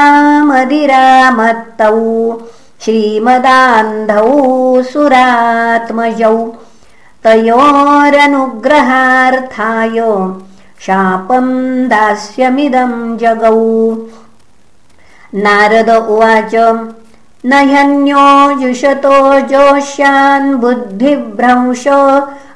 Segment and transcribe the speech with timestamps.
[0.44, 2.36] मदिरामत्तौ
[2.80, 6.52] श्रीमदान्धौ सुरात्मजौ।
[7.24, 10.00] तयोरनुग्रहार्थाय
[10.86, 13.96] शापम् दास्यमिदम् जगौ।
[15.34, 16.54] नारद उवाच
[17.46, 21.84] न ह्यन्यो जुषतो जोष्यान् बुद्धिभ्रंश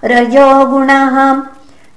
[0.04, 1.42] रजो गुणः।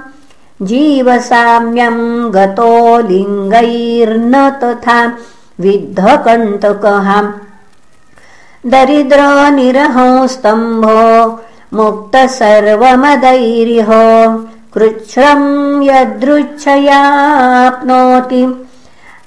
[0.62, 5.18] जीवसाम्यम् गतो लिङ्गैर्न तथा
[5.60, 7.24] विद्धकण्टकः।
[8.66, 11.40] दरिद्रनिरहस्तम्भो
[11.74, 13.88] मुक्तसर्वमदैरिह
[14.74, 18.68] कृच्छ्रम् यदृच्छयाप्नोति।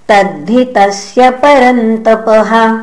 [0.09, 2.81] तद्धि तस्य परन्तपः।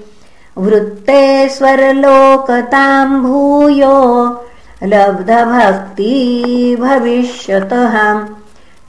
[0.58, 4.44] वृत्ते स्वरलोकताम् भूयो
[4.82, 8.24] लब्धभक्ती भविष्यतः।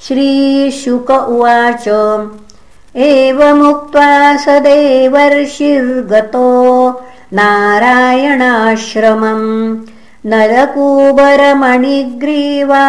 [0.01, 1.87] श्रीशुक उवाच
[2.95, 7.01] एवमुक्त्वा स देवर्षिर्गतो
[7.33, 9.77] नारायणाश्रमम्
[10.25, 12.81] नलकूबरमणिग्रीवा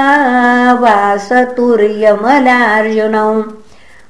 [0.72, 3.42] वासतुर्यमलार्जुनौ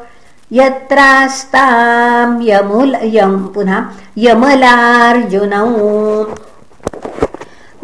[0.52, 3.86] यत्रास्ताम् यमुल यम् पुनः
[4.18, 5.68] यमलार्जुनौ।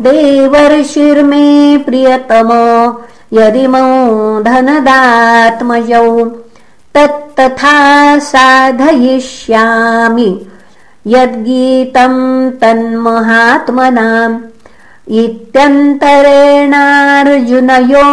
[0.02, 3.04] देवर्षिर्मे प्रियतमो
[3.34, 6.26] यदिमौ धनदात्मजौ
[6.96, 10.48] तत्तथा साधयिष्यामि
[11.12, 12.20] यद्गीतम्
[12.62, 14.36] तन्महात्मनाम्
[15.22, 18.06] इत्यन्तरेणार्जुनयो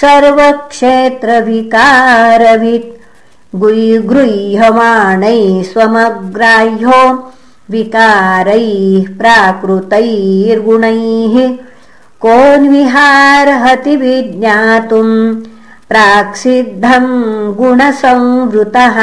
[0.01, 2.89] सर्वक्षेत्रविकारवित्
[4.11, 6.99] गृह्यमाणैः स्वमग्राह्यो
[7.71, 11.35] विकारैः प्राकृतैर्गुणैः
[12.25, 15.15] कोन्विहारहति विज्ञातुम्
[15.89, 17.11] प्राक्सिद्धम्
[17.57, 18.97] गुणसंवृतः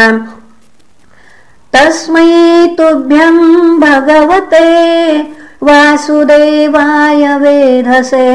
[1.72, 5.22] तस्मै तुभ्यम् भगवते
[5.62, 8.28] वासुदेवाय वेधसे।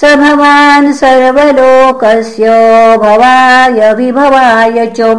[0.00, 2.46] स भवान् सर्वलोकस्य
[2.96, 5.18] भवाय विभवाय च।